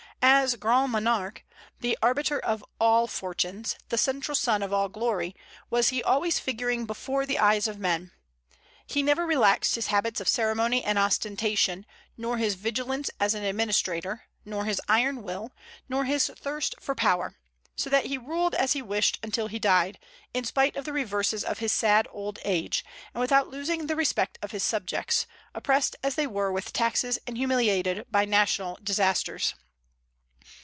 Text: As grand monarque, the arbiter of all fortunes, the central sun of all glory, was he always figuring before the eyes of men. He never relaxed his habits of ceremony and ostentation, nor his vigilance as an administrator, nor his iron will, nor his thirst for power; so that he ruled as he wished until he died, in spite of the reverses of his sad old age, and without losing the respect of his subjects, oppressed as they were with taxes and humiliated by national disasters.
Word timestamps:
As 0.23 0.55
grand 0.55 0.91
monarque, 0.91 1.43
the 1.79 1.97
arbiter 2.03 2.39
of 2.39 2.63
all 2.79 3.07
fortunes, 3.07 3.75
the 3.89 3.97
central 3.97 4.35
sun 4.35 4.61
of 4.61 4.71
all 4.71 4.87
glory, 4.87 5.35
was 5.71 5.89
he 5.89 6.03
always 6.03 6.37
figuring 6.37 6.85
before 6.85 7.25
the 7.25 7.39
eyes 7.39 7.67
of 7.67 7.79
men. 7.79 8.11
He 8.85 9.01
never 9.01 9.25
relaxed 9.25 9.73
his 9.73 9.87
habits 9.87 10.21
of 10.21 10.27
ceremony 10.29 10.83
and 10.83 10.99
ostentation, 10.99 11.87
nor 12.17 12.37
his 12.37 12.53
vigilance 12.53 13.09
as 13.19 13.33
an 13.33 13.43
administrator, 13.43 14.25
nor 14.45 14.65
his 14.65 14.79
iron 14.87 15.23
will, 15.23 15.53
nor 15.89 16.05
his 16.05 16.27
thirst 16.37 16.75
for 16.79 16.93
power; 16.93 17.35
so 17.75 17.89
that 17.89 18.05
he 18.05 18.19
ruled 18.19 18.53
as 18.53 18.73
he 18.73 18.81
wished 18.83 19.17
until 19.23 19.47
he 19.47 19.57
died, 19.57 19.97
in 20.35 20.43
spite 20.43 20.75
of 20.75 20.85
the 20.85 20.93
reverses 20.93 21.43
of 21.43 21.57
his 21.59 21.71
sad 21.71 22.07
old 22.11 22.37
age, 22.45 22.85
and 23.15 23.21
without 23.21 23.47
losing 23.47 23.87
the 23.87 23.95
respect 23.95 24.37
of 24.43 24.51
his 24.51 24.61
subjects, 24.63 25.25
oppressed 25.55 25.95
as 26.03 26.13
they 26.13 26.27
were 26.27 26.51
with 26.51 26.71
taxes 26.73 27.17
and 27.25 27.37
humiliated 27.39 28.05
by 28.11 28.23
national 28.23 28.77
disasters. 28.83 29.55